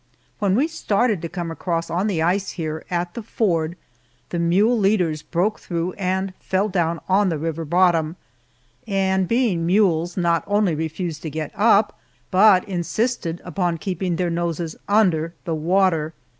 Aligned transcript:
When 0.39 0.55
we 0.55 0.67
started 0.67 1.21
to 1.21 1.29
come 1.29 1.51
across 1.51 1.87
on 1.91 2.07
the 2.07 2.23
ice 2.23 2.53
here 2.53 2.83
at 2.89 3.13
the 3.13 3.21
ford, 3.21 3.75
the 4.29 4.39
mule 4.39 4.75
leaders 4.75 5.21
broke 5.21 5.59
through 5.59 5.93
and 5.93 6.33
fell 6.39 6.69
down 6.69 6.99
on 7.07 7.29
the 7.29 7.37
river 7.37 7.65
bottom, 7.65 8.15
and 8.87 9.27
being 9.27 9.63
mules, 9.63 10.17
not 10.17 10.43
only 10.47 10.73
refused 10.73 11.21
to 11.21 11.29
get 11.29 11.51
up, 11.53 11.99
but 12.31 12.67
insisted 12.67 13.43
upon 13.45 13.77
keeping 13.77 14.15
their 14.15 14.31
noses 14.31 14.75
under 14.87 15.35
the 15.45 15.53
water. 15.53 16.15